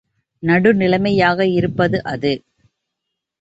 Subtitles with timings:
[0.43, 2.33] நடுநிலைமையாக இருப்பது அது.